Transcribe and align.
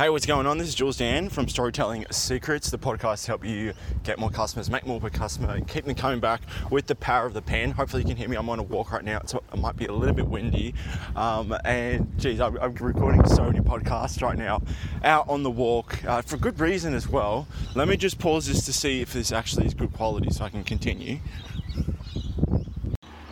Hey, 0.00 0.08
what's 0.08 0.24
going 0.24 0.46
on? 0.46 0.56
This 0.56 0.68
is 0.68 0.74
Jules 0.74 0.96
Dan 0.96 1.28
from 1.28 1.46
Storytelling 1.46 2.06
Secrets, 2.10 2.70
the 2.70 2.78
podcast 2.78 3.26
to 3.26 3.32
help 3.32 3.44
you 3.44 3.74
get 4.02 4.18
more 4.18 4.30
customers, 4.30 4.70
make 4.70 4.86
more 4.86 4.98
per 4.98 5.10
customer, 5.10 5.60
keep 5.60 5.84
them 5.84 5.94
coming 5.94 6.20
back 6.20 6.40
with 6.70 6.86
the 6.86 6.94
power 6.94 7.26
of 7.26 7.34
the 7.34 7.42
pen. 7.42 7.72
Hopefully, 7.72 8.00
you 8.00 8.08
can 8.08 8.16
hear 8.16 8.26
me. 8.26 8.36
I'm 8.36 8.48
on 8.48 8.58
a 8.58 8.62
walk 8.62 8.92
right 8.92 9.04
now, 9.04 9.18
it 9.18 9.58
might 9.58 9.76
be 9.76 9.84
a 9.84 9.92
little 9.92 10.14
bit 10.14 10.26
windy. 10.26 10.72
Um, 11.14 11.54
and 11.66 12.18
geez, 12.18 12.40
I'm, 12.40 12.56
I'm, 12.62 12.72
recording 12.76 13.26
so 13.26 13.44
many 13.44 13.60
podcasts 13.60 14.22
right 14.22 14.38
now 14.38 14.62
out 15.04 15.28
on 15.28 15.42
the 15.42 15.50
walk 15.50 16.02
uh, 16.06 16.22
for 16.22 16.38
good 16.38 16.58
reason 16.60 16.94
as 16.94 17.06
well. 17.06 17.46
Let 17.74 17.86
me 17.86 17.98
just 17.98 18.18
pause 18.18 18.46
this 18.46 18.64
to 18.64 18.72
see 18.72 19.02
if 19.02 19.12
this 19.12 19.32
actually 19.32 19.66
is 19.66 19.74
good 19.74 19.92
quality 19.92 20.30
so 20.30 20.46
I 20.46 20.48
can 20.48 20.64
continue. 20.64 21.18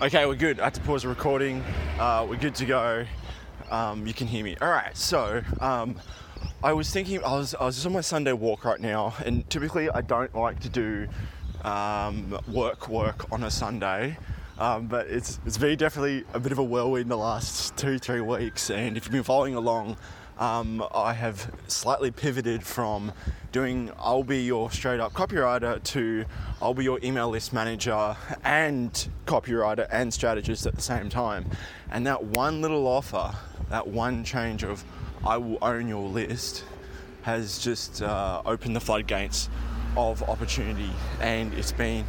Okay, 0.02 0.26
we're 0.26 0.34
good. 0.34 0.60
I 0.60 0.64
had 0.64 0.74
to 0.74 0.82
pause 0.82 1.00
the 1.00 1.08
recording. 1.08 1.64
Uh, 1.98 2.26
we're 2.28 2.36
good 2.36 2.56
to 2.56 2.66
go. 2.66 3.06
Um, 3.70 4.06
you 4.06 4.12
can 4.12 4.26
hear 4.26 4.44
me. 4.44 4.54
All 4.60 4.68
right, 4.68 4.94
so. 4.94 5.40
Um, 5.60 5.96
I 6.60 6.72
was 6.72 6.90
thinking, 6.90 7.22
I 7.22 7.36
was, 7.36 7.54
I 7.54 7.66
was 7.66 7.76
just 7.76 7.86
on 7.86 7.92
my 7.92 8.00
Sunday 8.00 8.32
walk 8.32 8.64
right 8.64 8.80
now, 8.80 9.14
and 9.24 9.48
typically 9.48 9.88
I 9.90 10.00
don't 10.00 10.34
like 10.34 10.58
to 10.60 10.68
do 10.68 11.06
um, 11.62 12.36
work 12.48 12.88
work 12.88 13.30
on 13.30 13.44
a 13.44 13.50
Sunday. 13.50 14.18
Um, 14.58 14.88
but 14.88 15.06
it's 15.06 15.38
it's 15.46 15.56
been 15.56 15.78
definitely 15.78 16.24
a 16.34 16.40
bit 16.40 16.50
of 16.50 16.58
a 16.58 16.64
whirlwind 16.64 17.12
the 17.12 17.16
last 17.16 17.76
two 17.76 18.00
three 18.00 18.20
weeks. 18.20 18.70
And 18.70 18.96
if 18.96 19.04
you've 19.04 19.12
been 19.12 19.22
following 19.22 19.54
along, 19.54 19.98
um, 20.36 20.84
I 20.92 21.12
have 21.12 21.48
slightly 21.68 22.10
pivoted 22.10 22.64
from 22.64 23.12
doing 23.52 23.92
I'll 23.96 24.24
be 24.24 24.42
your 24.42 24.68
straight 24.72 24.98
up 24.98 25.12
copywriter 25.12 25.80
to 25.80 26.24
I'll 26.60 26.74
be 26.74 26.82
your 26.82 26.98
email 27.04 27.28
list 27.28 27.52
manager 27.52 28.16
and 28.42 29.08
copywriter 29.26 29.86
and 29.92 30.12
strategist 30.12 30.66
at 30.66 30.74
the 30.74 30.82
same 30.82 31.08
time. 31.08 31.46
And 31.88 32.04
that 32.08 32.24
one 32.24 32.60
little 32.60 32.88
offer, 32.88 33.36
that 33.70 33.86
one 33.86 34.24
change 34.24 34.64
of 34.64 34.82
I 35.24 35.36
will 35.36 35.58
own 35.62 35.88
your 35.88 36.08
list 36.08 36.64
has 37.22 37.58
just 37.58 38.02
uh, 38.02 38.42
opened 38.46 38.74
the 38.74 38.80
floodgates 38.80 39.48
of 39.96 40.22
opportunity 40.22 40.90
and 41.20 41.52
it's 41.54 41.72
been 41.72 42.04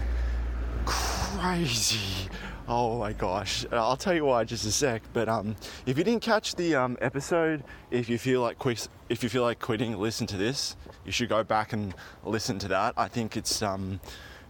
crazy. 0.86 2.30
Oh 2.67 3.00
my 3.00 3.14
gosh. 3.14 3.66
I'll 3.72 3.97
tell 3.97 4.14
you 4.14 4.25
why 4.25 4.44
just 4.44 4.64
a 4.66 4.72
sec. 4.72 5.02
But 5.11 5.28
um, 5.28 5.56
if 5.88 5.97
you 5.97 6.03
didn't 6.03 6.22
catch 6.22 6.56
the 6.56 6.75
um, 6.75 6.97
episode, 7.02 7.64
if 7.89 8.08
you 8.09 8.19
feel 8.19 8.42
like 8.42 8.59
quit, 8.59 8.88
if 9.09 9.23
you 9.23 9.30
feel 9.30 9.41
like 9.41 9.59
quitting, 9.59 9.97
listen 9.97 10.28
to 10.28 10.38
this. 10.38 10.75
You 11.03 11.12
should 11.12 11.30
go 11.30 11.44
back 11.44 11.73
and 11.73 11.95
listen 12.23 12.59
to 12.59 12.67
that. 12.67 12.94
I 12.95 13.08
think 13.08 13.36
it's 13.36 13.64
um, 13.64 14.00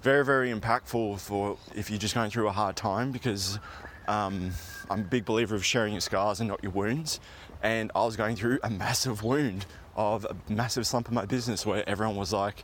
very, 0.02 0.24
very 0.24 0.52
impactful 0.52 1.20
for 1.20 1.58
if 1.76 1.90
you're 1.90 2.00
just 2.00 2.16
going 2.16 2.30
through 2.30 2.48
a 2.48 2.52
hard 2.52 2.76
time 2.76 3.12
because 3.12 3.60
um, 4.08 4.52
I'm 4.90 5.02
a 5.02 5.04
big 5.04 5.26
believer 5.26 5.56
of 5.56 5.66
sharing 5.66 5.94
your 5.94 6.02
scars 6.02 6.40
and 6.40 6.50
not 6.50 6.64
your 6.64 6.72
wounds 6.72 7.20
and 7.62 7.92
I 7.94 8.06
was 8.06 8.16
going 8.16 8.36
through 8.36 8.60
a 8.64 8.70
massive 8.70 9.24
wound 9.24 9.66
of 9.96 10.26
a 10.26 10.36
massive 10.52 10.88
slump 10.88 11.10
in 11.10 11.14
my 11.14 11.26
business 11.26 11.66
where 11.66 11.88
everyone 11.88 12.16
was 12.16 12.32
like, 12.32 12.64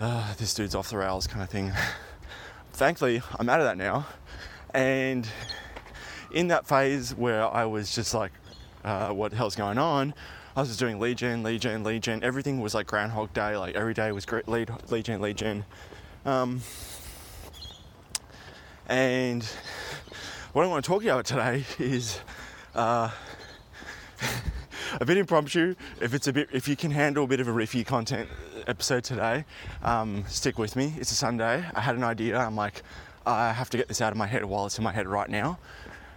oh, 0.00 0.34
this 0.38 0.52
dude's 0.52 0.74
off 0.74 0.90
the 0.90 0.98
rails 0.98 1.26
kind 1.26 1.42
of 1.42 1.48
thing. 1.48 1.72
Thankfully, 2.72 3.22
I'm 3.38 3.48
out 3.48 3.60
of 3.60 3.66
that 3.66 3.78
now. 3.78 4.06
And 4.74 5.26
in 6.30 6.48
that 6.48 6.66
phase 6.66 7.14
where 7.14 7.46
I 7.46 7.64
was 7.64 7.94
just 7.94 8.12
like, 8.12 8.32
uh, 8.84 9.10
what 9.10 9.30
the 9.30 9.36
hell's 9.38 9.56
going 9.56 9.78
on? 9.78 10.12
I 10.54 10.60
was 10.60 10.68
just 10.68 10.80
doing 10.80 11.00
lead 11.00 11.18
gen, 11.18 11.42
lead 11.42 11.62
gen, 11.62 11.84
lead 11.84 12.02
gen. 12.02 12.22
Everything 12.22 12.60
was 12.60 12.74
like 12.74 12.86
Groundhog 12.86 13.32
Day. 13.32 13.56
Like 13.56 13.74
every 13.74 13.94
day 13.94 14.12
was 14.12 14.26
great 14.26 14.48
lead, 14.48 14.70
lead 14.90 15.06
gen, 15.06 15.20
lead 15.20 15.36
gen. 15.38 15.64
Um, 16.26 16.60
and 18.88 19.44
what 20.52 20.64
I 20.64 20.66
want 20.66 20.84
to 20.84 20.88
talk 20.90 21.04
about 21.04 21.24
today 21.24 21.64
is 21.78 22.18
uh, 22.74 23.10
a 25.00 25.04
bit 25.04 25.18
impromptu. 25.18 25.76
If 26.00 26.14
it's 26.14 26.26
a 26.26 26.32
bit, 26.32 26.48
if 26.52 26.66
you 26.66 26.74
can 26.74 26.90
handle 26.90 27.22
a 27.22 27.26
bit 27.28 27.38
of 27.38 27.46
a 27.46 27.52
riffy 27.52 27.86
content 27.86 28.28
episode 28.66 29.04
today, 29.04 29.44
um, 29.84 30.24
stick 30.26 30.58
with 30.58 30.74
me. 30.74 30.94
It's 30.98 31.12
a 31.12 31.14
Sunday. 31.14 31.64
I 31.72 31.80
had 31.80 31.94
an 31.94 32.02
idea. 32.02 32.38
I'm 32.38 32.56
like, 32.56 32.82
I 33.24 33.52
have 33.52 33.70
to 33.70 33.76
get 33.76 33.86
this 33.86 34.00
out 34.00 34.10
of 34.10 34.18
my 34.18 34.26
head 34.26 34.44
while 34.44 34.66
it's 34.66 34.78
in 34.78 34.82
my 34.82 34.92
head 34.92 35.06
right 35.06 35.30
now. 35.30 35.60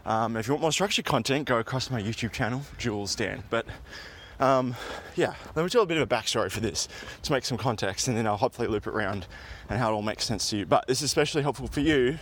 Um, 0.07 0.37
if 0.37 0.47
you 0.47 0.55
want 0.55 0.63
more 0.63 0.71
structured 0.71 1.05
content, 1.05 1.45
go 1.45 1.59
across 1.59 1.91
my 1.91 2.01
YouTube 2.01 2.31
channel, 2.31 2.63
Jules 2.79 3.13
Dan. 3.13 3.43
But 3.51 3.67
um, 4.39 4.75
yeah, 5.15 5.33
let 5.55 5.63
me 5.63 5.69
tell 5.69 5.81
a 5.81 5.85
bit 5.85 5.97
of 5.97 6.03
a 6.03 6.15
backstory 6.15 6.51
for 6.51 6.59
this 6.59 6.87
to 7.23 7.31
make 7.31 7.45
some 7.45 7.57
context, 7.57 8.07
and 8.07 8.17
then 8.17 8.25
I'll 8.25 8.37
hopefully 8.37 8.67
loop 8.67 8.87
it 8.87 8.93
around 8.93 9.27
and 9.69 9.79
how 9.79 9.91
it 9.91 9.93
all 9.93 10.01
makes 10.01 10.25
sense 10.25 10.49
to 10.49 10.57
you. 10.57 10.65
But 10.65 10.87
this 10.87 10.99
is 10.99 11.05
especially 11.05 11.41
helpful 11.41 11.67
for 11.67 11.81
you 11.81 12.17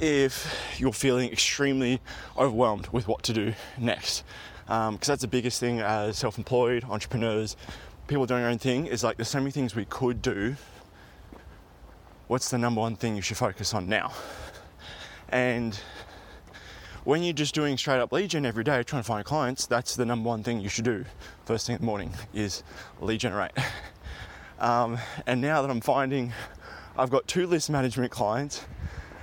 if 0.00 0.76
you're 0.78 0.92
feeling 0.92 1.30
extremely 1.32 2.00
overwhelmed 2.36 2.88
with 2.88 3.08
what 3.08 3.22
to 3.24 3.32
do 3.32 3.54
next. 3.78 4.24
Because 4.66 4.88
um, 4.88 4.98
that's 5.00 5.22
the 5.22 5.28
biggest 5.28 5.60
thing 5.60 5.80
as 5.80 6.18
self-employed 6.18 6.84
entrepreneurs. 6.84 7.56
People 8.06 8.26
doing 8.26 8.42
their 8.42 8.50
own 8.50 8.58
thing 8.58 8.86
is 8.86 9.02
like 9.02 9.16
there's 9.16 9.28
so 9.28 9.38
many 9.38 9.50
things 9.50 9.74
we 9.74 9.84
could 9.86 10.20
do. 10.22 10.56
What's 12.26 12.50
the 12.50 12.58
number 12.58 12.80
one 12.80 12.96
thing 12.96 13.16
you 13.16 13.22
should 13.22 13.38
focus 13.38 13.72
on 13.72 13.88
now? 13.88 14.12
And 15.30 15.78
when 17.08 17.22
you're 17.22 17.32
just 17.32 17.54
doing 17.54 17.74
straight 17.78 18.00
up 18.00 18.12
lead 18.12 18.28
gen 18.28 18.44
every 18.44 18.62
day 18.62 18.82
trying 18.82 19.00
to 19.00 19.06
find 19.06 19.24
clients 19.24 19.64
that's 19.64 19.96
the 19.96 20.04
number 20.04 20.28
one 20.28 20.42
thing 20.42 20.60
you 20.60 20.68
should 20.68 20.84
do 20.84 21.02
first 21.46 21.66
thing 21.66 21.74
in 21.74 21.80
the 21.80 21.86
morning 21.86 22.12
is 22.34 22.62
lead 23.00 23.18
generate 23.18 23.52
um, 24.58 24.98
and 25.26 25.40
now 25.40 25.62
that 25.62 25.70
i'm 25.70 25.80
finding 25.80 26.30
i've 26.98 27.08
got 27.08 27.26
two 27.26 27.46
list 27.46 27.70
management 27.70 28.12
clients 28.12 28.66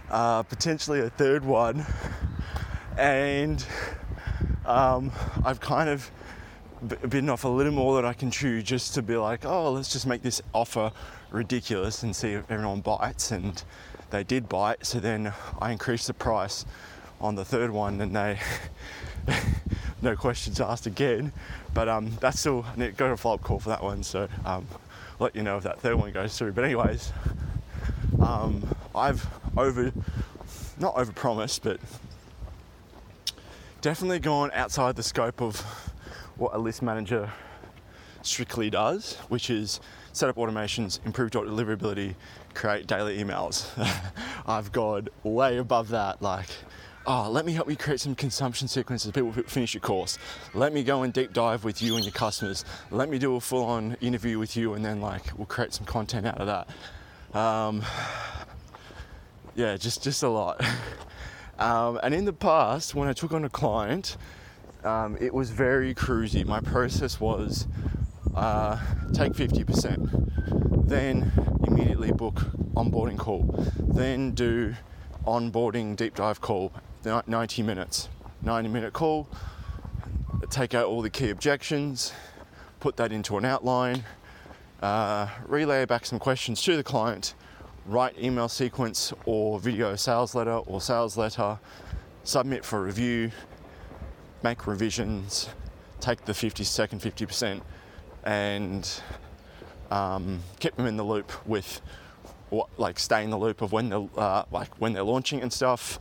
uh, 0.09 0.41
potentially 0.41 1.00
a 1.01 1.12
third 1.12 1.46
one 1.46 1.85
and 2.97 3.63
um, 4.66 5.12
I've 5.44 5.59
kind 5.59 5.88
of 5.88 6.09
bitten 7.07 7.29
off 7.29 7.44
a 7.44 7.47
little 7.47 7.72
more 7.72 7.96
than 7.96 8.06
I 8.06 8.13
can 8.13 8.31
chew 8.31 8.63
just 8.63 8.96
to 8.96 9.03
be 9.03 9.16
like, 9.16 9.46
oh, 9.46 9.72
let's 9.72 9.91
just 9.91 10.07
make 10.07 10.23
this 10.23 10.41
offer 10.53 10.91
ridiculous 11.29 12.02
and 12.02 12.16
see 12.16 12.34
if 12.34 12.50
everyone 12.50 12.81
bites. 12.81 13.31
And 13.31 13.63
they 14.09 14.23
did 14.23 14.50
bite, 14.50 14.85
so 14.85 15.00
then 15.00 15.34
I 15.59 15.72
increased 15.72 16.07
the 16.07 16.13
price 16.13 16.66
on 17.22 17.36
the 17.36 17.46
third 17.46 17.72
one, 17.72 18.02
and 18.02 18.16
they 18.16 18.40
no 20.02 20.16
questions 20.16 20.59
asked 20.59 20.86
again. 20.86 21.31
But 21.74 21.90
um, 21.90 22.12
that's 22.20 22.40
still 22.40 22.66
got 22.78 23.12
a 23.12 23.18
follow 23.18 23.36
up 23.36 23.42
call 23.42 23.59
for 23.59 23.70
that 23.70 23.84
one, 23.84 24.03
so 24.03 24.28
um, 24.46 24.68
I'll 25.20 25.26
let 25.26 25.36
you 25.36 25.44
know 25.44 25.58
if 25.58 25.64
that 25.64 25.80
third 25.80 25.96
one 25.96 26.12
goes 26.12 26.38
through. 26.38 26.53
But 26.53 26.64
anyways, 26.64 27.12
um, 28.22 28.76
I've 28.94 29.28
over 29.58 29.92
not 30.80 30.96
over 30.96 31.12
promised, 31.12 31.64
but 31.64 31.80
definitely 33.82 34.20
gone 34.20 34.52
outside 34.53 34.96
the 34.96 35.03
scope 35.03 35.42
of 35.42 35.59
what 36.38 36.53
a 36.53 36.58
list 36.58 36.82
manager 36.82 37.32
strictly 38.22 38.70
does, 38.70 39.16
which 39.30 39.50
is 39.50 39.80
set 40.12 40.30
up 40.30 40.36
automations, 40.38 41.00
improve 41.06 41.32
deliverability, 41.32 42.16
create 42.53 42.88
daily 42.88 43.24
emails. 43.24 43.68
I've 44.47 44.72
gone 44.72 45.09
way 45.24 45.58
above 45.58 45.90
that, 45.90 46.22
like, 46.22 46.47
oh, 47.08 47.30
let 47.30 47.46
me 47.46 47.54
help 47.54 47.70
you 47.70 47.76
create 47.76 48.00
some 48.00 48.16
consumption 48.16 48.68
sequences. 48.68 49.12
People 49.12 49.32
finish 49.32 49.74
your 49.74 49.82
course. 49.82 50.18
Let 50.54 50.74
me 50.74 50.84
go 50.84 51.04
and 51.04 51.14
deep 51.14 51.34
dive 51.34 51.64
with 51.64 51.82
you 51.82 51.96
and 51.96 52.04
your 52.04 52.14
customers. 52.14 52.66
Let 52.92 53.10
me 53.10 53.20
do 53.20 53.36
a 53.36 53.40
full 53.40 53.64
on 53.64 53.96
interview 54.02 54.40
with 54.40 54.58
you, 54.58 54.74
and 54.74 54.84
then, 54.84 55.02
like, 55.02 55.38
we'll 55.38 55.46
create 55.46 55.74
some 55.74 55.86
content 55.86 56.26
out 56.26 56.40
of 56.40 56.48
that. 56.48 57.40
Um, 57.40 57.84
yeah, 59.56 59.78
just, 59.78 60.04
just 60.04 60.24
a 60.24 60.30
lot. 60.30 60.64
Um, 61.58 62.02
and 62.04 62.14
in 62.14 62.26
the 62.26 62.34
past, 62.34 62.96
when 62.96 63.08
I 63.08 63.14
took 63.14 63.32
on 63.32 63.46
a 63.46 63.50
client, 63.50 64.18
um, 64.84 65.18
it 65.22 65.34
was 65.34 65.52
very 65.52 65.96
cruisy. 65.96 66.46
My 66.46 66.60
process 66.60 67.18
was 67.18 67.66
uh, 68.36 68.78
take 69.14 69.32
50%, 69.32 70.86
then 70.88 71.32
immediately 71.66 72.12
book 72.12 72.42
onboarding 72.74 73.18
call, 73.18 73.56
then 73.80 74.32
do 74.32 74.76
onboarding 75.26 75.96
deep 75.96 76.16
dive 76.16 76.42
call, 76.42 76.74
90 77.06 77.64
minutes, 77.64 78.10
90 78.42 78.70
minute 78.70 78.94
call, 78.94 79.28
take 80.50 80.74
out 80.74 80.86
all 80.86 81.02
the 81.02 81.10
key 81.10 81.30
objections, 81.30 82.14
put 82.80 82.98
that 82.98 83.12
into 83.12 83.38
an 83.38 83.46
outline, 83.46 84.03
uh, 84.82 85.28
relay 85.47 85.85
back 85.85 86.06
some 86.06 86.20
questions 86.20 86.62
to 86.64 86.76
the 86.76 86.84
client, 86.84 87.35
write 87.85 88.18
email 88.20 88.50
sequence 88.50 89.14
or 89.26 89.59
video 89.59 89.96
sales 89.96 90.35
letter 90.35 90.58
or 90.58 90.82
sales 90.82 91.18
letter, 91.18 91.59
submit 92.24 92.66
for 92.66 92.82
review, 92.84 93.32
make 94.44 94.68
revisions, 94.68 95.50
take 96.00 96.26
the 96.26 96.34
50 96.34 96.64
second 96.64 97.02
50% 97.02 97.62
and 98.24 99.02
um, 99.91 100.40
keep 100.59 100.76
them 100.76 100.88
in 100.88 100.97
the 100.97 101.03
loop 101.03 101.32
with 101.47 101.82
what 102.50 102.70
like 102.78 103.00
stay 103.00 103.24
in 103.24 103.29
the 103.29 103.38
loop 103.38 103.62
of 103.62 103.72
when 103.72 103.90
they're 103.90 104.08
uh, 104.18 104.44
like 104.52 104.70
when 104.79 104.94
they're 104.94 105.03
launching 105.03 105.41
and 105.41 105.52
stuff 105.52 106.00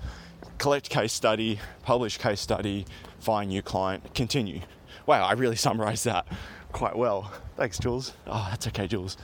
collect 0.58 0.88
case 0.88 1.12
study 1.12 1.58
publish 1.82 2.19
case 2.19 2.41
study 2.41 2.87
find 3.19 3.50
new 3.50 3.62
client 3.62 4.14
continue 4.14 4.61
wow 5.06 5.25
i 5.25 5.32
really 5.32 5.56
summarized 5.56 6.05
that 6.05 6.26
quite 6.73 6.96
well 6.96 7.31
thanks 7.56 7.79
jules 7.79 8.12
oh 8.26 8.46
that's 8.50 8.67
okay 8.67 8.87
jules 8.87 9.17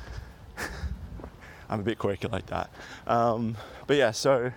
I'm 1.71 1.81
a 1.81 1.83
bit 1.85 1.99
quirky 1.99 2.27
like 2.27 2.47
that. 2.47 2.69
Um, 3.07 3.57
but 3.87 3.97
yeah, 3.97 4.11
so 4.11 4.51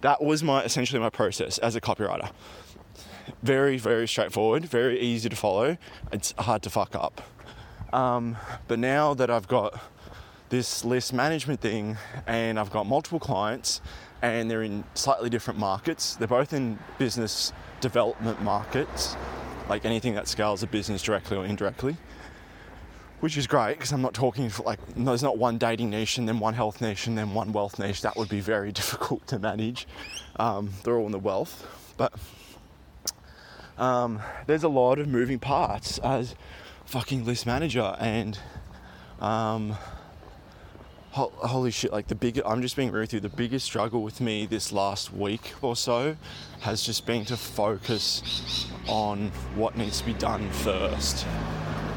that 0.00 0.22
was 0.22 0.42
my 0.42 0.64
essentially 0.64 1.00
my 1.00 1.08
process 1.08 1.56
as 1.58 1.76
a 1.76 1.80
copywriter. 1.80 2.30
Very, 3.42 3.78
very 3.78 4.08
straightforward, 4.08 4.64
very 4.64 4.98
easy 4.98 5.28
to 5.28 5.36
follow. 5.36 5.78
It's 6.12 6.34
hard 6.38 6.62
to 6.62 6.70
fuck 6.70 6.96
up. 6.96 7.22
Um, 7.92 8.36
but 8.66 8.78
now 8.78 9.14
that 9.14 9.30
I've 9.30 9.46
got 9.46 9.80
this 10.48 10.84
list 10.84 11.12
management 11.12 11.60
thing 11.60 11.96
and 12.26 12.58
I've 12.58 12.70
got 12.70 12.86
multiple 12.86 13.20
clients 13.20 13.80
and 14.22 14.50
they're 14.50 14.62
in 14.62 14.84
slightly 14.94 15.30
different 15.30 15.58
markets, 15.58 16.16
they're 16.16 16.28
both 16.28 16.52
in 16.52 16.78
business 16.98 17.52
development 17.80 18.42
markets, 18.42 19.16
like 19.68 19.84
anything 19.84 20.14
that 20.14 20.28
scales 20.28 20.62
a 20.62 20.66
business 20.66 21.02
directly 21.02 21.36
or 21.36 21.44
indirectly 21.44 21.96
which 23.20 23.36
is 23.36 23.46
great 23.46 23.74
because 23.74 23.92
I'm 23.92 24.02
not 24.02 24.14
talking 24.14 24.50
like 24.64 24.78
there's 24.94 25.22
not 25.22 25.38
one 25.38 25.58
dating 25.58 25.90
niche 25.90 26.18
and 26.18 26.28
then 26.28 26.38
one 26.38 26.54
health 26.54 26.80
niche 26.80 27.06
and 27.06 27.18
then 27.18 27.34
one 27.34 27.52
wealth 27.52 27.78
niche. 27.78 28.02
That 28.02 28.16
would 28.16 28.28
be 28.28 28.40
very 28.40 28.72
difficult 28.80 29.26
to 29.28 29.38
manage. 29.38 29.86
Um, 30.36 30.70
they're 30.84 30.96
all 30.96 31.06
in 31.06 31.12
the 31.12 31.18
wealth, 31.18 31.94
but 31.96 32.12
um, 33.76 34.20
there's 34.46 34.62
a 34.62 34.68
lot 34.68 34.98
of 34.98 35.08
moving 35.08 35.38
parts 35.38 35.98
as 35.98 36.34
fucking 36.84 37.24
list 37.24 37.46
manager 37.46 37.96
and 37.98 38.38
um, 39.20 39.76
holy 41.26 41.70
shit 41.70 41.92
like 41.92 42.06
the 42.06 42.14
big 42.14 42.40
i'm 42.46 42.62
just 42.62 42.76
being 42.76 42.90
real 42.90 43.02
with 43.02 43.12
you 43.12 43.20
the 43.20 43.28
biggest 43.28 43.66
struggle 43.66 44.02
with 44.02 44.20
me 44.20 44.46
this 44.46 44.72
last 44.72 45.12
week 45.12 45.52
or 45.62 45.74
so 45.74 46.16
has 46.60 46.82
just 46.82 47.06
been 47.06 47.24
to 47.24 47.36
focus 47.36 48.66
on 48.88 49.28
what 49.54 49.76
needs 49.76 50.00
to 50.00 50.06
be 50.06 50.14
done 50.14 50.50
first 50.50 51.26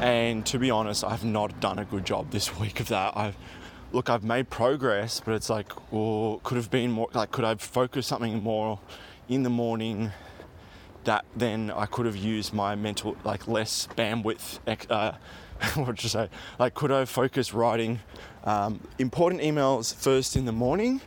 and 0.02 0.44
to 0.46 0.58
be 0.58 0.68
honest, 0.68 1.04
I've 1.04 1.24
not 1.24 1.60
done 1.60 1.78
a 1.78 1.84
good 1.84 2.04
job 2.04 2.32
this 2.32 2.58
week 2.60 2.80
of 2.80 2.88
that. 2.88 3.16
I've 3.16 3.36
look, 3.92 4.10
I've 4.10 4.24
made 4.24 4.50
progress, 4.50 5.20
but 5.24 5.34
it's 5.34 5.48
like, 5.48 5.70
well, 5.92 6.40
could 6.42 6.56
have 6.56 6.70
been 6.70 6.90
more. 6.90 7.08
Like, 7.14 7.30
could 7.30 7.44
I 7.44 7.54
focus 7.54 8.08
something 8.08 8.42
more 8.42 8.80
in 9.28 9.44
the 9.44 9.50
morning? 9.50 10.10
That 11.04 11.24
then 11.34 11.70
I 11.70 11.86
could 11.86 12.06
have 12.06 12.16
used 12.16 12.52
my 12.52 12.74
mental, 12.74 13.16
like 13.24 13.48
less 13.48 13.88
bandwidth. 13.96 14.58
Uh, 14.88 15.12
what 15.74 15.86
would 15.86 16.02
you 16.02 16.08
say? 16.08 16.28
Like, 16.58 16.74
could 16.74 16.92
I 16.92 17.04
focus 17.04 17.52
writing 17.52 18.00
um, 18.44 18.80
important 18.98 19.42
emails 19.42 19.94
first 19.94 20.36
in 20.36 20.44
the 20.44 20.52
morning, 20.52 21.00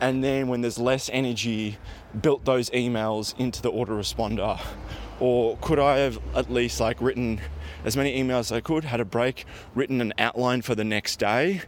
and 0.00 0.22
then 0.22 0.48
when 0.48 0.60
there's 0.60 0.78
less 0.78 1.08
energy, 1.12 1.78
built 2.20 2.44
those 2.44 2.70
emails 2.70 3.38
into 3.38 3.62
the 3.62 3.70
autoresponder, 3.70 4.60
or 5.20 5.56
could 5.58 5.78
I 5.78 5.98
have 5.98 6.18
at 6.34 6.50
least 6.50 6.80
like 6.80 7.00
written 7.00 7.40
as 7.84 7.96
many 7.96 8.20
emails 8.20 8.40
as 8.40 8.52
I 8.52 8.60
could, 8.60 8.84
had 8.84 9.00
a 9.00 9.04
break, 9.04 9.44
written 9.74 10.00
an 10.00 10.12
outline 10.18 10.62
for 10.62 10.74
the 10.74 10.84
next 10.84 11.18
day. 11.18 11.62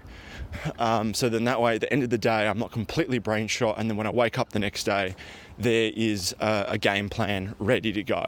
Um, 0.78 1.14
so 1.14 1.28
then 1.28 1.44
that 1.44 1.60
way, 1.60 1.76
at 1.76 1.80
the 1.80 1.92
end 1.92 2.02
of 2.02 2.10
the 2.10 2.18
day, 2.18 2.48
I'm 2.48 2.58
not 2.58 2.72
completely 2.72 3.18
brain 3.18 3.46
shot. 3.46 3.78
And 3.78 3.88
then 3.88 3.96
when 3.96 4.06
I 4.06 4.10
wake 4.10 4.38
up 4.38 4.50
the 4.50 4.58
next 4.58 4.84
day, 4.84 5.14
there 5.58 5.92
is 5.94 6.34
a, 6.40 6.66
a 6.68 6.78
game 6.78 7.08
plan 7.08 7.54
ready 7.58 7.92
to 7.92 8.02
go. 8.02 8.26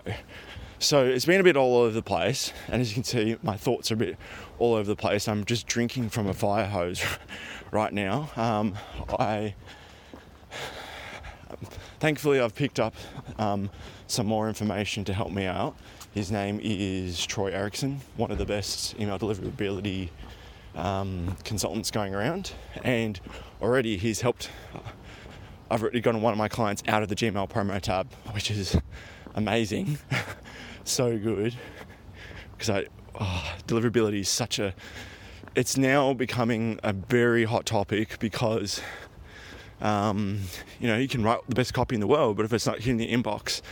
So 0.79 1.05
it's 1.05 1.27
been 1.27 1.41
a 1.41 1.45
bit 1.45 1.57
all 1.57 1.77
over 1.77 1.93
the 1.93 2.03
place. 2.03 2.53
And 2.69 2.81
as 2.81 2.91
you 2.91 2.95
can 2.95 3.05
see, 3.05 3.37
my 3.43 3.57
thoughts 3.57 3.91
are 3.91 3.95
a 3.95 3.99
bit 3.99 4.17
all 4.59 4.75
over 4.75 4.89
the 4.89 4.97
place. 4.97 5.29
I'm 5.29 5.45
just 5.45 5.67
drinking 5.67 6.09
from 6.09 6.27
a 6.27 6.35
fire 6.35 6.67
hose 6.67 7.05
right 7.71 7.93
now. 7.93 8.31
Um, 8.37 8.75
I 9.19 9.55
thankfully 11.99 12.41
I've 12.41 12.55
picked 12.55 12.81
up 12.81 12.95
um, 13.39 13.71
some 14.07 14.27
more 14.27 14.49
information 14.49 15.05
to 15.05 15.13
help 15.13 15.31
me 15.31 15.45
out. 15.45 15.77
His 16.15 16.33
name 16.33 16.59
is 16.63 17.25
Troy 17.27 17.53
Ericson, 17.53 18.01
one 18.17 18.31
of 18.31 18.39
the 18.39 18.47
best 18.47 18.99
email 18.99 19.19
deliverability 19.19 20.09
um, 20.75 21.37
consultants 21.45 21.91
going 21.91 22.15
around, 22.15 22.53
and 22.83 23.21
already 23.61 23.97
he's 23.97 24.21
helped. 24.21 24.51
I've 25.71 25.83
already 25.83 26.01
gotten 26.01 26.21
one 26.21 26.33
of 26.33 26.39
my 26.39 26.49
clients 26.49 26.83
out 26.89 27.03
of 27.03 27.09
the 27.09 27.15
Gmail 27.15 27.49
promo 27.49 27.81
tab, 27.81 28.13
which 28.33 28.51
is 28.51 28.77
amazing, 29.35 29.99
so 30.85 31.17
good. 31.17 31.55
Because 32.53 32.71
I 32.71 32.87
oh, 33.21 33.55
deliverability 33.69 34.21
is 34.21 34.29
such 34.29 34.59
a 34.59 34.75
it's 35.55 35.77
now 35.77 36.13
becoming 36.13 36.79
a 36.83 36.93
very 36.93 37.45
hot 37.45 37.67
topic 37.67 38.19
because 38.19 38.81
um, 39.81 40.41
you 40.81 40.89
know 40.89 40.97
you 40.97 41.09
can 41.09 41.23
write 41.23 41.41
the 41.49 41.55
best 41.55 41.73
copy 41.73 41.95
in 41.95 42.01
the 42.01 42.07
world, 42.07 42.37
but 42.37 42.45
if 42.45 42.53
it's 42.53 42.67
not 42.67 42.79
hitting 42.79 42.97
the 42.97 43.11
inbox 43.11 43.63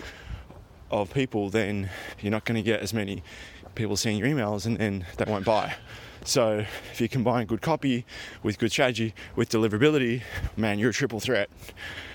of 0.90 1.12
people, 1.12 1.50
then 1.50 1.90
you're 2.20 2.30
not 2.30 2.44
going 2.44 2.56
to 2.56 2.62
get 2.62 2.80
as 2.80 2.94
many 2.94 3.22
people 3.74 3.96
seeing 3.96 4.18
your 4.18 4.28
emails 4.28 4.66
and 4.66 4.78
then 4.78 5.04
they 5.16 5.24
won't 5.24 5.44
buy. 5.44 5.74
So 6.28 6.66
if 6.92 7.00
you 7.00 7.08
combine 7.08 7.46
good 7.46 7.62
copy 7.62 8.04
with 8.42 8.58
good 8.58 8.70
strategy 8.70 9.14
with 9.34 9.48
deliverability, 9.48 10.20
man, 10.58 10.78
you're 10.78 10.90
a 10.90 10.92
triple 10.92 11.20
threat. 11.20 11.48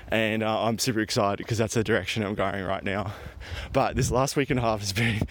And 0.10 0.44
uh, 0.44 0.66
I'm 0.66 0.78
super 0.78 1.00
excited 1.00 1.40
because 1.40 1.58
that's 1.58 1.74
the 1.74 1.84
direction 1.84 2.24
I'm 2.24 2.36
going 2.36 2.64
right 2.64 2.84
now. 2.84 3.14
But 3.72 3.96
this 3.96 4.12
last 4.12 4.36
week 4.36 4.52
and 4.52 4.60
a 4.60 4.62
half 4.62 4.82
has 4.82 4.94
been 4.94 5.22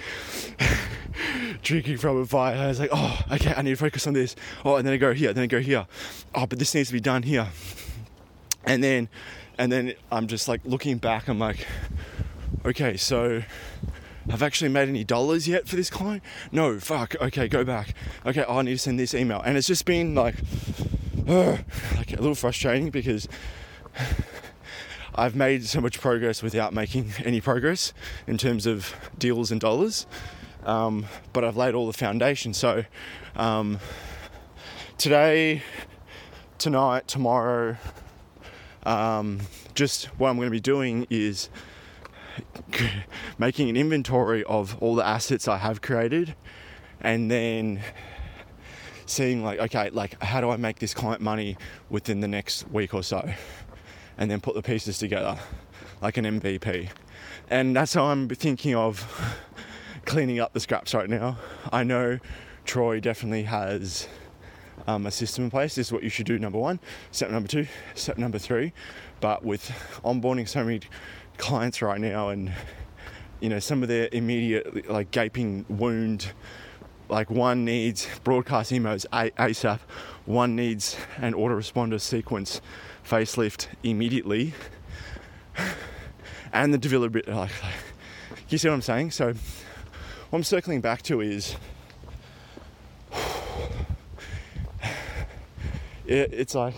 drinking 1.62 1.98
from 1.98 2.20
a 2.20 2.26
fire. 2.26 2.56
I 2.56 2.66
was 2.66 2.80
like, 2.80 2.90
oh, 2.92 3.20
okay, 3.30 3.54
I 3.56 3.62
need 3.62 3.70
to 3.70 3.76
focus 3.76 4.08
on 4.08 4.14
this. 4.14 4.34
Oh, 4.64 4.74
and 4.74 4.84
then 4.84 4.94
I 4.94 4.96
go 4.96 5.14
here, 5.14 5.32
then 5.32 5.44
I 5.44 5.46
go 5.46 5.60
here. 5.60 5.86
Oh, 6.34 6.46
but 6.46 6.58
this 6.58 6.74
needs 6.74 6.88
to 6.88 6.92
be 6.92 7.00
done 7.00 7.22
here. 7.22 7.46
And 8.64 8.82
then, 8.82 9.08
and 9.58 9.70
then 9.70 9.94
I'm 10.10 10.26
just 10.26 10.48
like 10.48 10.60
looking 10.64 10.98
back. 10.98 11.28
I'm 11.28 11.38
like, 11.38 11.68
okay, 12.64 12.96
so 12.96 13.44
have 14.30 14.42
actually 14.42 14.70
made 14.70 14.88
any 14.88 15.04
dollars 15.04 15.48
yet 15.48 15.66
for 15.66 15.76
this 15.76 15.90
client? 15.90 16.22
No, 16.50 16.78
fuck. 16.78 17.14
Okay, 17.20 17.48
go 17.48 17.64
back. 17.64 17.94
Okay, 18.24 18.44
oh, 18.46 18.58
I 18.58 18.62
need 18.62 18.72
to 18.72 18.78
send 18.78 18.98
this 18.98 19.14
email. 19.14 19.40
And 19.40 19.56
it's 19.56 19.66
just 19.66 19.84
been 19.84 20.14
like, 20.14 20.36
uh, 21.26 21.58
like 21.96 22.12
a 22.12 22.16
little 22.16 22.34
frustrating 22.34 22.90
because 22.90 23.28
I've 25.14 25.36
made 25.36 25.66
so 25.66 25.80
much 25.80 26.00
progress 26.00 26.42
without 26.42 26.72
making 26.72 27.12
any 27.24 27.40
progress 27.40 27.92
in 28.26 28.38
terms 28.38 28.66
of 28.66 28.94
deals 29.18 29.50
and 29.50 29.60
dollars. 29.60 30.06
Um, 30.64 31.06
but 31.32 31.44
I've 31.44 31.56
laid 31.56 31.74
all 31.74 31.86
the 31.86 31.92
foundation. 31.92 32.54
So 32.54 32.84
um, 33.34 33.78
today, 34.96 35.62
tonight, 36.58 37.08
tomorrow, 37.08 37.76
um, 38.84 39.40
just 39.74 40.06
what 40.18 40.30
I'm 40.30 40.36
going 40.36 40.46
to 40.46 40.52
be 40.52 40.60
doing 40.60 41.06
is 41.10 41.48
making 43.38 43.68
an 43.68 43.76
inventory 43.76 44.44
of 44.44 44.76
all 44.82 44.94
the 44.94 45.06
assets 45.06 45.48
I 45.48 45.58
have 45.58 45.82
created 45.82 46.34
and 47.00 47.30
then 47.30 47.80
seeing 49.06 49.42
like 49.44 49.58
okay 49.58 49.90
like 49.90 50.22
how 50.22 50.40
do 50.40 50.50
I 50.50 50.56
make 50.56 50.78
this 50.78 50.94
client 50.94 51.20
money 51.20 51.56
within 51.90 52.20
the 52.20 52.28
next 52.28 52.70
week 52.70 52.94
or 52.94 53.02
so? 53.02 53.30
And 54.18 54.30
then 54.30 54.40
put 54.40 54.54
the 54.54 54.62
pieces 54.62 54.98
together 54.98 55.38
like 56.00 56.16
an 56.16 56.24
MVP 56.24 56.90
and 57.50 57.76
that's 57.76 57.94
how 57.94 58.04
I'm 58.04 58.28
thinking 58.28 58.74
of 58.74 59.06
cleaning 60.04 60.40
up 60.40 60.52
the 60.52 60.60
scraps 60.60 60.94
right 60.94 61.08
now. 61.08 61.38
I 61.70 61.84
know 61.84 62.18
Troy 62.64 63.00
definitely 63.00 63.44
has 63.44 64.08
um, 64.86 65.06
a 65.06 65.10
system 65.10 65.44
in 65.44 65.50
place. 65.50 65.74
This 65.74 65.88
is 65.88 65.92
what 65.92 66.02
you 66.02 66.08
should 66.08 66.26
do 66.26 66.38
number 66.38 66.58
one. 66.58 66.80
Step 67.10 67.30
number 67.30 67.48
two 67.48 67.66
step 67.94 68.18
number 68.18 68.38
three. 68.38 68.72
But 69.20 69.44
with 69.44 69.70
onboarding 70.04 70.48
so 70.48 70.64
many 70.64 70.80
clients 71.42 71.82
right 71.82 72.00
now 72.00 72.28
and 72.28 72.52
you 73.40 73.48
know 73.48 73.58
some 73.58 73.82
of 73.82 73.88
their 73.88 74.08
immediate 74.12 74.88
like 74.88 75.10
gaping 75.10 75.66
wound 75.68 76.32
like 77.08 77.28
one 77.30 77.64
needs 77.64 78.06
broadcast 78.22 78.70
emos 78.72 79.04
asap 79.12 79.80
one 80.24 80.54
needs 80.54 80.96
an 81.16 81.34
autoresponder 81.34 82.00
sequence 82.00 82.60
facelift 83.04 83.66
immediately. 83.82 84.54
And 86.52 86.72
the 86.72 86.78
developer 86.78 87.22
like, 87.26 87.62
like 87.62 87.74
you 88.48 88.58
see 88.58 88.68
what 88.68 88.74
i'm 88.74 88.82
saying? 88.82 89.10
So 89.10 89.28
what 89.32 90.38
i'm 90.38 90.44
circling 90.44 90.80
back 90.80 91.02
to 91.02 91.20
is 91.20 91.56
it, 96.06 96.32
it's 96.32 96.54
like 96.54 96.74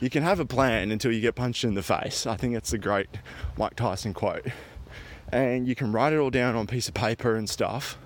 you 0.00 0.10
can 0.10 0.22
have 0.22 0.40
a 0.40 0.44
plan 0.44 0.90
until 0.90 1.12
you 1.12 1.20
get 1.20 1.34
punched 1.34 1.64
in 1.64 1.74
the 1.74 1.82
face. 1.82 2.26
I 2.26 2.36
think 2.36 2.54
that's 2.54 2.72
a 2.72 2.78
great 2.78 3.08
Mike 3.56 3.76
Tyson 3.76 4.14
quote. 4.14 4.46
And 5.30 5.68
you 5.68 5.74
can 5.74 5.92
write 5.92 6.12
it 6.12 6.18
all 6.18 6.30
down 6.30 6.56
on 6.56 6.64
a 6.64 6.66
piece 6.66 6.88
of 6.88 6.94
paper 6.94 7.36
and 7.36 7.48
stuff. 7.48 7.98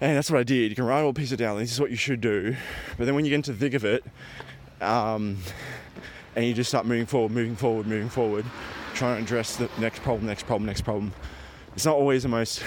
And 0.00 0.16
that's 0.16 0.30
what 0.30 0.38
I 0.38 0.44
did. 0.44 0.70
You 0.70 0.76
can 0.76 0.84
write 0.84 1.02
all 1.02 1.12
piece 1.12 1.32
of 1.32 1.38
down. 1.38 1.58
This 1.58 1.72
is 1.72 1.80
what 1.80 1.90
you 1.90 1.96
should 1.96 2.20
do. 2.20 2.56
But 2.96 3.06
then 3.06 3.14
when 3.14 3.24
you 3.24 3.30
get 3.30 3.36
into 3.36 3.52
the 3.52 3.58
thick 3.58 3.74
of 3.74 3.84
it, 3.84 4.04
um, 4.80 5.38
and 6.36 6.44
you 6.44 6.54
just 6.54 6.70
start 6.70 6.86
moving 6.86 7.06
forward, 7.06 7.32
moving 7.32 7.56
forward, 7.56 7.86
moving 7.86 8.08
forward, 8.08 8.46
trying 8.94 9.16
to 9.16 9.22
address 9.22 9.56
the 9.56 9.68
next 9.78 10.02
problem, 10.02 10.26
next 10.26 10.46
problem, 10.46 10.66
next 10.66 10.82
problem. 10.82 11.12
It's 11.74 11.84
not 11.84 11.96
always 11.96 12.22
the 12.22 12.28
most 12.28 12.62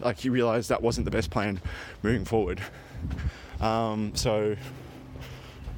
like 0.00 0.24
you 0.24 0.32
realize 0.32 0.68
that 0.68 0.82
wasn't 0.82 1.04
the 1.04 1.10
best 1.10 1.30
plan 1.30 1.60
moving 2.02 2.24
forward. 2.24 2.60
Um, 3.60 4.14
so 4.14 4.56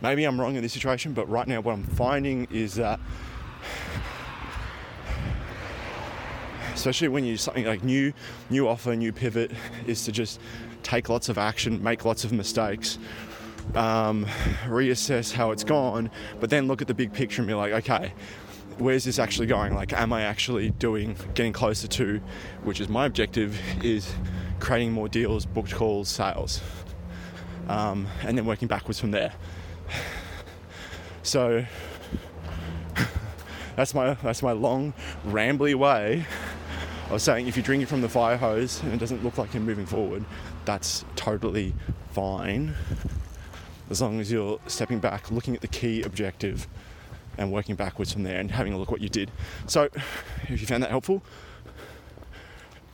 maybe 0.02 0.24
I'm 0.24 0.40
wrong 0.40 0.56
in 0.56 0.62
this 0.62 0.72
situation, 0.72 1.12
but 1.12 1.28
right 1.28 1.46
now 1.46 1.60
what 1.60 1.72
I'm 1.72 1.84
finding 1.84 2.46
is 2.50 2.74
that 2.74 3.00
especially 6.74 7.08
when 7.08 7.24
you're 7.24 7.36
something 7.36 7.64
like 7.64 7.82
new 7.82 8.12
new 8.50 8.68
offer 8.68 8.94
new 8.94 9.12
pivot 9.12 9.50
is 9.86 10.04
to 10.04 10.12
just 10.12 10.40
take 10.84 11.08
lots 11.08 11.28
of 11.28 11.36
action 11.36 11.82
make 11.82 12.04
lots 12.04 12.22
of 12.22 12.30
mistakes 12.30 13.00
um, 13.74 14.24
reassess 14.66 15.32
how 15.32 15.50
it's 15.50 15.64
gone 15.64 16.08
but 16.38 16.50
then 16.50 16.68
look 16.68 16.80
at 16.80 16.86
the 16.86 16.94
big 16.94 17.12
picture 17.12 17.42
and 17.42 17.48
be 17.48 17.54
like 17.54 17.72
okay 17.72 18.12
where's 18.78 19.02
this 19.02 19.18
actually 19.18 19.48
going 19.48 19.74
like 19.74 19.92
am 19.92 20.12
i 20.12 20.22
actually 20.22 20.70
doing 20.70 21.16
getting 21.34 21.52
closer 21.52 21.88
to 21.88 22.20
which 22.62 22.80
is 22.80 22.88
my 22.88 23.06
objective 23.06 23.58
is 23.82 24.14
creating 24.60 24.92
more 24.92 25.08
deals 25.08 25.44
booked 25.44 25.74
calls 25.74 26.08
sales 26.08 26.60
um, 27.68 28.06
and 28.24 28.36
then 28.36 28.46
working 28.46 28.68
backwards 28.68 28.98
from 28.98 29.10
there. 29.10 29.32
So 31.28 31.66
that's 33.76 33.92
my 33.92 34.14
that's 34.14 34.42
my 34.42 34.52
long, 34.52 34.94
rambly 35.26 35.74
way 35.74 36.24
of 37.10 37.20
saying 37.20 37.46
if 37.46 37.56
you're 37.56 37.62
drinking 37.62 37.86
from 37.86 38.00
the 38.00 38.08
fire 38.08 38.38
hose 38.38 38.82
and 38.82 38.94
it 38.94 38.98
doesn't 38.98 39.22
look 39.22 39.36
like 39.36 39.52
you're 39.52 39.62
moving 39.62 39.84
forward, 39.84 40.24
that's 40.64 41.04
totally 41.16 41.74
fine. 42.12 42.74
As 43.90 44.00
long 44.00 44.20
as 44.20 44.32
you're 44.32 44.58
stepping 44.66 45.00
back, 45.00 45.30
looking 45.30 45.54
at 45.54 45.60
the 45.60 45.68
key 45.68 46.02
objective, 46.02 46.66
and 47.36 47.52
working 47.52 47.76
backwards 47.76 48.12
from 48.12 48.22
there 48.22 48.40
and 48.40 48.50
having 48.50 48.72
a 48.72 48.78
look 48.78 48.90
what 48.90 49.00
you 49.00 49.08
did. 49.08 49.30
So, 49.66 49.88
if 50.48 50.60
you 50.60 50.66
found 50.66 50.82
that 50.82 50.90
helpful, 50.90 51.22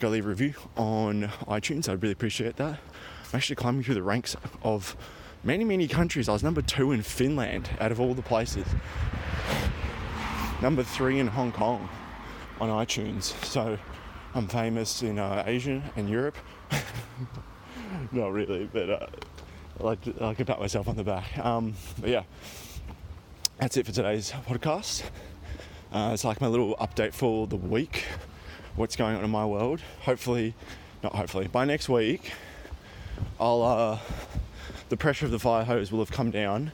go 0.01 0.09
leave 0.09 0.27
a 0.27 0.29
review 0.29 0.55
on 0.77 1.31
iTunes. 1.47 1.89
I'd 1.89 2.03
really 2.03 2.13
appreciate 2.13 2.57
that. 2.57 2.79
I'm 2.79 3.37
actually 3.37 3.57
climbing 3.57 3.85
through 3.85 3.95
the 3.95 4.03
ranks 4.03 4.37
of 4.63 4.97
many, 5.45 5.65
many 5.65 5.87
countries. 5.87 6.29
I 6.29 6.33
was 6.33 6.43
number 6.43 6.63
two 6.63 6.93
in 6.93 7.03
Finland 7.03 7.71
out 7.79 7.93
of 7.93 8.01
all 8.01 8.15
the 8.15 8.23
places. 8.23 8.67
Number 10.63 10.83
three 10.83 11.19
in 11.19 11.27
Hong 11.27 11.53
Kong 11.53 11.89
on 12.61 12.71
iTunes. 12.71 13.25
So 13.45 13.79
I'm 14.35 14.49
famous 14.49 15.03
in 15.03 15.19
uh, 15.19 15.45
Asia 15.47 15.83
and 15.97 16.09
Europe. 16.09 16.37
Not 18.13 18.33
really, 18.33 18.69
but 18.73 18.91
uh, 18.91 19.07
I 19.79 19.83
like 19.83 20.01
to, 20.03 20.25
I 20.25 20.35
to 20.35 20.45
pat 20.45 20.59
myself 20.59 20.89
on 20.89 20.97
the 20.97 21.05
back. 21.05 21.37
Um, 21.39 21.75
but 22.01 22.11
yeah, 22.11 22.23
that's 23.59 23.77
it 23.77 23.87
for 23.87 23.93
today's 23.93 24.33
podcast. 24.47 25.05
Uh, 25.93 26.11
it's 26.13 26.25
like 26.25 26.41
my 26.41 26.47
little 26.47 26.75
update 26.77 27.13
for 27.13 27.47
the 27.47 27.57
week. 27.57 28.05
What's 28.77 28.97
going 28.97 29.17
on 29.17 29.23
in 29.23 29.31
my 29.31 29.47
world? 29.47 29.81
Hopefully, 30.01 30.55
not 31.03 31.15
hopefully, 31.15 31.47
by 31.47 31.65
next 31.65 31.89
week, 31.89 32.33
I'll 33.39 33.63
uh, 33.63 33.99
the 34.89 34.97
pressure 34.97 35.27
of 35.27 35.33
the 35.33 35.39
fire 35.39 35.65
hose 35.65 35.91
will 35.91 36.01
have 36.01 36.11
come 36.11 36.31
down, 36.31 36.73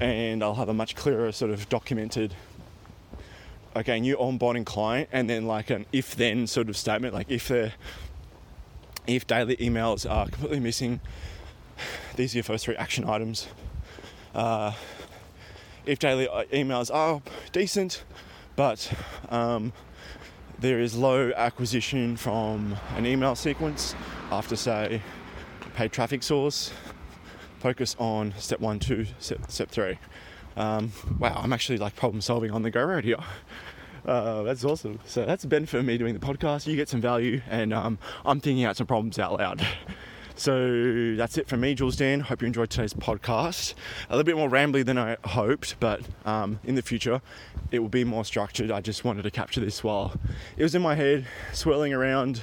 and 0.00 0.42
I'll 0.42 0.54
have 0.54 0.68
a 0.68 0.74
much 0.74 0.94
clearer 0.96 1.32
sort 1.32 1.50
of 1.50 1.68
documented. 1.68 2.34
Okay, 3.74 4.00
new 4.00 4.16
onboarding 4.16 4.66
client, 4.66 5.08
and 5.12 5.30
then 5.30 5.46
like 5.46 5.70
an 5.70 5.86
if-then 5.92 6.46
sort 6.46 6.68
of 6.68 6.76
statement, 6.76 7.14
like 7.14 7.30
if 7.30 7.48
the 7.48 7.72
if 9.06 9.26
daily 9.26 9.56
emails 9.56 10.08
are 10.08 10.26
completely 10.28 10.60
missing, 10.60 11.00
these 12.16 12.34
are 12.34 12.38
your 12.38 12.44
first 12.44 12.64
three 12.64 12.76
action 12.76 13.08
items. 13.08 13.48
Uh, 14.34 14.72
if 15.84 15.98
daily 15.98 16.28
uh, 16.28 16.44
emails 16.52 16.94
are 16.94 17.20
decent, 17.52 18.04
but 18.54 18.92
um, 19.30 19.72
there 20.58 20.78
is 20.78 20.94
low 20.94 21.32
acquisition 21.34 22.16
from 22.16 22.76
an 22.96 23.06
email 23.06 23.34
sequence 23.34 23.94
after, 24.30 24.54
say, 24.54 25.02
paid 25.74 25.90
traffic 25.90 26.22
source, 26.22 26.72
focus 27.62 27.94
on 27.98 28.34
step 28.38 28.58
one, 28.58 28.80
two, 28.80 29.06
step, 29.20 29.48
step 29.48 29.68
three. 29.70 29.96
Um, 30.56 30.92
wow, 31.20 31.40
I'm 31.42 31.52
actually 31.52 31.78
like 31.78 31.94
problem 31.94 32.20
solving 32.20 32.50
on 32.50 32.62
the 32.62 32.70
go 32.70 32.84
road 32.84 33.04
here. 33.04 33.16
Uh, 34.04 34.42
that's 34.42 34.64
awesome. 34.64 34.98
So 35.06 35.24
that's 35.24 35.44
benefit 35.44 35.78
of 35.78 35.86
me 35.86 35.96
doing 35.96 36.12
the 36.12 36.18
podcast. 36.18 36.66
You 36.66 36.74
get 36.74 36.88
some 36.88 37.00
value, 37.00 37.40
and 37.48 37.72
um, 37.72 37.98
I'm 38.24 38.40
thinking 38.40 38.64
out 38.64 38.76
some 38.76 38.88
problems 38.88 39.16
out 39.16 39.38
loud. 39.38 39.64
So 40.34 41.14
that's 41.14 41.36
it 41.36 41.46
from 41.46 41.60
me, 41.60 41.74
Jules 41.74 41.94
Dan. 41.94 42.20
Hope 42.20 42.40
you 42.40 42.46
enjoyed 42.46 42.70
today's 42.70 42.94
podcast. 42.94 43.74
A 44.08 44.16
little 44.16 44.24
bit 44.24 44.34
more 44.34 44.48
rambly 44.48 44.84
than 44.84 44.96
I 44.96 45.18
hoped, 45.24 45.76
but 45.78 46.00
um, 46.24 46.58
in 46.64 46.74
the 46.74 46.82
future 46.82 47.20
it 47.70 47.80
will 47.80 47.90
be 47.90 48.02
more 48.02 48.24
structured. 48.24 48.70
I 48.70 48.80
just 48.80 49.04
wanted 49.04 49.22
to 49.22 49.30
capture 49.30 49.60
this 49.60 49.84
while 49.84 50.14
it 50.56 50.62
was 50.62 50.74
in 50.74 50.80
my 50.82 50.94
head, 50.94 51.26
swirling 51.52 51.92
around. 51.92 52.42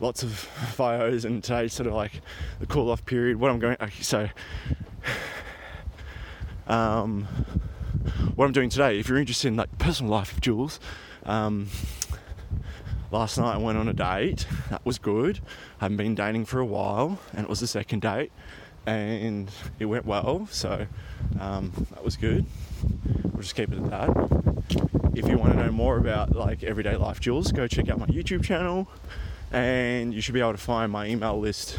Lots 0.00 0.22
of 0.22 0.30
fios, 0.76 1.24
and 1.24 1.44
today's 1.44 1.74
sort 1.74 1.86
of 1.86 1.92
like 1.92 2.22
the 2.58 2.66
cool 2.66 2.90
off 2.90 3.04
period. 3.04 3.38
What 3.38 3.50
I'm 3.50 3.58
going, 3.58 3.76
okay, 3.80 4.02
so 4.02 4.28
um, 6.66 7.24
what 8.34 8.46
I'm 8.46 8.52
doing 8.52 8.70
today. 8.70 8.98
If 8.98 9.08
you're 9.08 9.18
interested 9.18 9.48
in 9.48 9.56
like 9.56 9.76
personal 9.78 10.10
life 10.10 10.32
of 10.32 10.40
Jules, 10.40 10.80
um, 11.24 11.68
last 13.10 13.36
night 13.36 13.54
I 13.54 13.58
went 13.58 13.76
on 13.76 13.88
a 13.88 13.92
date. 13.92 14.46
That 14.70 14.84
was 14.86 14.98
good. 14.98 15.40
I 15.80 15.84
haven't 15.84 15.98
been 15.98 16.14
dating 16.14 16.46
for 16.46 16.60
a 16.60 16.66
while, 16.66 17.18
and 17.34 17.44
it 17.44 17.50
was 17.50 17.60
the 17.60 17.66
second 17.66 18.00
date, 18.00 18.32
and 18.86 19.50
it 19.78 19.84
went 19.84 20.06
well. 20.06 20.48
So 20.50 20.86
um, 21.38 21.72
that 21.90 22.02
was 22.02 22.16
good. 22.16 22.46
We'll 23.24 23.42
just 23.42 23.54
keep 23.54 23.70
it 23.70 23.78
at 23.78 23.90
that. 23.90 25.12
If 25.14 25.28
you 25.28 25.36
want 25.36 25.52
to 25.52 25.58
know 25.58 25.72
more 25.72 25.98
about 25.98 26.34
like 26.34 26.62
everyday 26.62 26.96
life 26.96 27.20
Jules, 27.20 27.52
go 27.52 27.66
check 27.66 27.90
out 27.90 27.98
my 27.98 28.06
YouTube 28.06 28.42
channel, 28.42 28.88
and 29.52 30.14
you 30.14 30.20
should 30.20 30.34
be 30.34 30.40
able 30.40 30.52
to 30.52 30.58
find 30.58 30.92
my 30.92 31.06
email 31.06 31.38
list. 31.38 31.78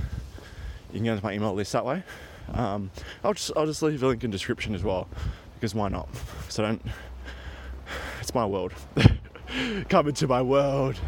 You 0.92 1.00
can 1.00 1.06
go 1.06 1.16
to 1.18 1.24
my 1.24 1.34
email 1.34 1.54
list 1.54 1.72
that 1.72 1.86
way. 1.86 2.04
Um, 2.54 2.92
I'll 3.24 3.34
just 3.34 3.52
I'll 3.56 3.66
just 3.66 3.82
leave 3.82 4.04
a 4.04 4.08
link 4.08 4.24
in 4.24 4.32
description 4.32 4.76
as 4.76 4.84
well, 4.84 5.08
because 5.56 5.74
why 5.74 5.90
not? 5.90 6.10
So 6.50 6.64
don't. 6.64 6.82
It's 8.20 8.34
my 8.34 8.46
world. 8.46 8.74
Come 9.90 10.08
into 10.08 10.28
my 10.28 10.42
world. 10.42 11.00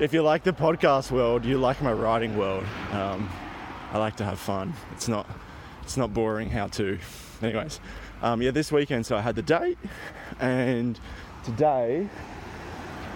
If 0.00 0.12
you 0.12 0.22
like 0.22 0.42
the 0.42 0.52
podcast 0.52 1.10
world, 1.10 1.44
you 1.44 1.58
like 1.58 1.80
my 1.82 1.92
writing 1.92 2.36
world. 2.36 2.64
Um, 2.90 3.30
I 3.92 3.98
like 3.98 4.16
to 4.16 4.24
have 4.24 4.38
fun. 4.38 4.74
It's 4.92 5.08
not 5.08 5.28
it's 5.82 5.96
not 5.96 6.12
boring 6.14 6.50
how 6.50 6.68
to. 6.68 6.98
Anyways, 7.42 7.80
um, 8.22 8.42
yeah, 8.42 8.50
this 8.50 8.72
weekend 8.72 9.06
so 9.06 9.16
I 9.16 9.20
had 9.20 9.36
the 9.36 9.42
date, 9.42 9.78
and 10.40 10.98
today. 11.44 12.08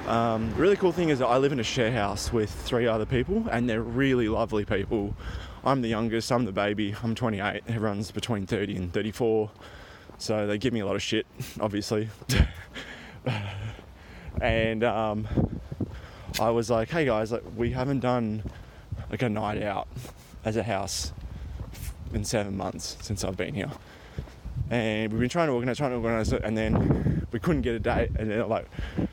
Um, 0.08 0.54
really 0.54 0.76
cool 0.76 0.90
thing 0.90 1.10
is 1.10 1.20
I 1.20 1.36
live 1.36 1.52
in 1.52 1.60
a 1.60 1.64
share 1.64 1.92
house 1.92 2.32
with 2.32 2.50
three 2.50 2.86
other 2.86 3.04
people, 3.04 3.44
and 3.50 3.68
they're 3.68 3.82
really 3.82 4.26
lovely 4.26 4.64
people. 4.64 5.14
I'm 5.62 5.82
the 5.82 5.88
youngest, 5.88 6.32
I'm 6.32 6.46
the 6.46 6.52
baby, 6.52 6.94
I'm 7.02 7.14
28. 7.14 7.62
Everyone's 7.68 8.10
between 8.10 8.46
30 8.46 8.76
and 8.76 8.90
34, 8.90 9.50
so 10.16 10.46
they 10.46 10.56
give 10.56 10.72
me 10.72 10.80
a 10.80 10.86
lot 10.86 10.96
of 10.96 11.02
shit, 11.02 11.26
obviously. 11.60 12.08
and 14.40 14.82
um, 14.82 15.28
I 16.40 16.48
was 16.48 16.70
like, 16.70 16.88
"Hey 16.88 17.04
guys, 17.04 17.30
like 17.30 17.44
we 17.54 17.72
haven't 17.72 18.00
done 18.00 18.44
like 19.10 19.20
a 19.20 19.28
night 19.28 19.62
out 19.62 19.88
as 20.42 20.56
a 20.56 20.62
house 20.62 21.12
in 22.14 22.24
seven 22.24 22.56
months 22.56 22.96
since 23.02 23.24
I've 23.24 23.36
been 23.36 23.52
here." 23.52 23.72
And 24.70 25.12
we've 25.12 25.20
been 25.20 25.28
trying 25.28 25.48
to 25.48 25.52
organize, 25.52 25.76
trying 25.76 25.90
to 25.90 25.96
organize 25.96 26.32
it, 26.32 26.40
and 26.44 26.56
then 26.56 27.17
we 27.32 27.38
couldn't 27.38 27.62
get 27.62 27.74
a 27.74 27.78
date. 27.78 28.10
And 28.18 28.30
then 28.30 28.48
like, 28.48 28.66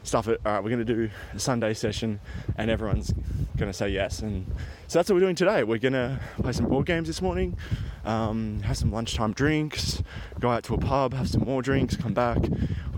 stuff 0.03 0.27
it. 0.27 0.39
All 0.45 0.53
right, 0.53 0.63
we're 0.63 0.69
going 0.69 0.85
to 0.85 0.93
do 0.93 1.09
a 1.33 1.39
Sunday 1.39 1.73
session, 1.73 2.19
and 2.57 2.69
everyone's 2.69 3.13
going 3.57 3.69
to 3.69 3.73
say 3.73 3.89
yes. 3.89 4.19
And 4.21 4.45
so 4.87 4.99
that's 4.99 5.09
what 5.09 5.15
we're 5.15 5.21
doing 5.21 5.35
today. 5.35 5.63
We're 5.63 5.77
going 5.77 5.93
to 5.93 6.19
play 6.37 6.51
some 6.51 6.67
board 6.67 6.85
games 6.85 7.07
this 7.07 7.21
morning, 7.21 7.57
um, 8.05 8.61
have 8.61 8.77
some 8.77 8.91
lunchtime 8.91 9.33
drinks, 9.33 10.01
go 10.39 10.49
out 10.49 10.63
to 10.65 10.73
a 10.73 10.77
pub, 10.77 11.13
have 11.13 11.29
some 11.29 11.41
more 11.41 11.61
drinks, 11.61 11.95
come 11.95 12.13
back. 12.13 12.37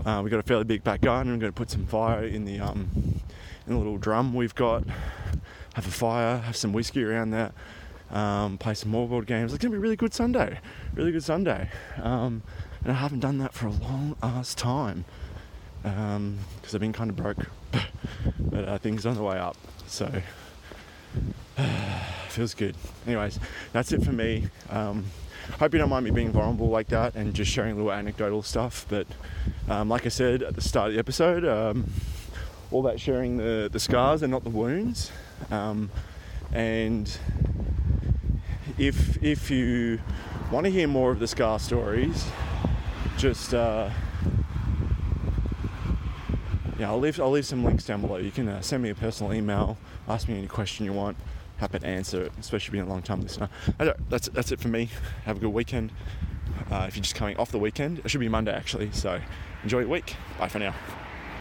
Uh, 0.04 0.20
we've 0.22 0.30
got 0.30 0.40
a 0.40 0.44
fairly 0.44 0.64
big 0.64 0.84
back 0.84 1.00
garden. 1.00 1.32
We're 1.32 1.38
going 1.38 1.52
to 1.52 1.56
put 1.56 1.70
some 1.70 1.86
fire 1.86 2.24
in 2.24 2.44
the 2.44 2.60
um, 2.60 2.90
in 3.66 3.72
the 3.72 3.78
little 3.78 3.98
drum 3.98 4.34
we've 4.34 4.54
got. 4.54 4.84
Have 5.74 5.86
a 5.86 5.90
fire, 5.90 6.38
have 6.38 6.56
some 6.56 6.72
whiskey 6.72 7.04
around 7.04 7.30
that 7.30 7.52
um, 8.10 8.58
play 8.58 8.74
some 8.74 8.90
more 8.90 9.08
board 9.08 9.26
games. 9.26 9.52
It's 9.52 9.62
gonna 9.62 9.72
be 9.72 9.78
a 9.78 9.80
really 9.80 9.96
good 9.96 10.14
Sunday, 10.14 10.60
really 10.94 11.12
good 11.12 11.24
Sunday. 11.24 11.70
Um, 12.02 12.42
and 12.82 12.92
I 12.92 12.96
haven't 12.96 13.20
done 13.20 13.38
that 13.38 13.54
for 13.54 13.66
a 13.66 13.72
long 13.72 14.16
ass 14.22 14.54
time 14.54 15.04
because 15.82 16.16
um, 16.16 16.38
I've 16.72 16.80
been 16.80 16.92
kind 16.92 17.10
of 17.10 17.16
broke, 17.16 17.46
but 18.38 18.68
uh, 18.68 18.78
things 18.78 19.06
on 19.06 19.14
the 19.14 19.22
way 19.22 19.38
up. 19.38 19.56
So 19.86 20.10
feels 22.28 22.54
good. 22.54 22.76
Anyways, 23.06 23.38
that's 23.72 23.92
it 23.92 24.02
for 24.02 24.12
me. 24.12 24.48
Um, 24.70 25.04
hope 25.58 25.72
you 25.72 25.78
don't 25.78 25.88
mind 25.88 26.04
me 26.04 26.10
being 26.10 26.30
vulnerable 26.30 26.68
like 26.68 26.88
that 26.88 27.14
and 27.14 27.32
just 27.34 27.50
sharing 27.50 27.76
little 27.76 27.92
anecdotal 27.92 28.42
stuff. 28.42 28.86
But 28.88 29.06
um, 29.68 29.88
like 29.88 30.06
I 30.06 30.10
said 30.10 30.42
at 30.42 30.54
the 30.54 30.60
start 30.60 30.88
of 30.88 30.94
the 30.94 30.98
episode, 30.98 31.44
um, 31.44 31.90
all 32.70 32.82
that 32.82 33.00
sharing 33.00 33.38
the, 33.38 33.68
the 33.70 33.80
scars 33.80 34.22
and 34.22 34.30
not 34.30 34.44
the 34.44 34.50
wounds. 34.50 35.10
Um, 35.50 35.90
and 36.52 37.18
if 38.78 39.22
if 39.22 39.50
you 39.50 40.00
want 40.50 40.64
to 40.64 40.70
hear 40.70 40.86
more 40.88 41.10
of 41.10 41.18
the 41.18 41.26
scar 41.26 41.58
stories, 41.58 42.26
just 43.18 43.52
uh, 43.52 43.90
yeah, 46.78 46.88
I'll 46.88 47.00
leave 47.00 47.20
I'll 47.20 47.30
leave 47.30 47.44
some 47.44 47.64
links 47.64 47.84
down 47.84 48.00
below. 48.00 48.16
You 48.16 48.30
can 48.30 48.48
uh, 48.48 48.60
send 48.60 48.82
me 48.82 48.90
a 48.90 48.94
personal 48.94 49.34
email, 49.34 49.76
ask 50.08 50.28
me 50.28 50.38
any 50.38 50.46
question 50.46 50.86
you 50.86 50.92
want. 50.92 51.16
Happy 51.56 51.80
to 51.80 51.86
answer 51.86 52.22
it, 52.22 52.32
especially 52.38 52.72
being 52.72 52.84
a 52.84 52.88
long 52.88 53.02
time 53.02 53.20
listener. 53.20 53.48
That's 54.08 54.28
that's 54.28 54.52
it 54.52 54.60
for 54.60 54.68
me. 54.68 54.88
Have 55.24 55.38
a 55.38 55.40
good 55.40 55.52
weekend. 55.52 55.90
Uh, 56.70 56.84
if 56.86 56.94
you're 56.94 57.02
just 57.02 57.16
coming 57.16 57.36
off 57.36 57.50
the 57.50 57.58
weekend, 57.58 57.98
it 58.04 58.08
should 58.08 58.20
be 58.20 58.28
Monday 58.28 58.52
actually. 58.52 58.90
So 58.92 59.20
enjoy 59.64 59.80
your 59.80 59.88
week. 59.88 60.14
Bye 60.38 60.48
for 60.48 60.60
now. 60.60 60.74